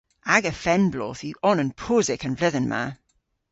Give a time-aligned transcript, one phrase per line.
[0.35, 2.83] Aga fenn-bloodh yw onan posek an vledhen ma.